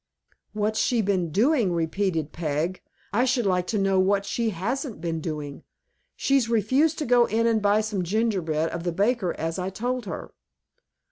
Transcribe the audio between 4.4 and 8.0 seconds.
hasn't been doing. She's refused to go in and buy